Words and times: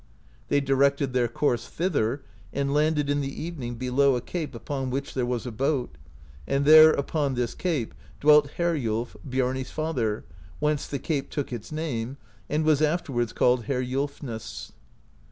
They 0.47 0.59
directed 0.61 1.13
their 1.13 1.27
course 1.27 1.67
thither, 1.67 2.23
and 2.51 2.73
landed 2.73 3.07
in 3.07 3.21
the 3.21 3.43
evenings 3.43 3.77
below 3.77 4.15
a 4.15 4.21
cape 4.21 4.55
upon 4.55 4.89
which 4.89 5.13
there 5.13 5.27
was 5.27 5.45
a 5.45 5.51
boat, 5.51 5.95
and 6.47 6.65
there, 6.65 6.89
upon 6.91 7.35
this 7.35 7.53
cape, 7.53 7.93
dwelt 8.19 8.49
Heriulf 8.57 9.09
(05), 9.09 9.21
Biarni's 9.29 9.69
father, 9.69 10.25
wbence 10.59 10.89
the 10.89 10.97
cape 10.97 11.29
took 11.29 11.53
its 11.53 11.71
name, 11.71 12.17
and 12.49 12.65
was 12.65 12.81
afterwards 12.81 13.31
called 13.31 13.65
Heriulfsness. 13.65 14.71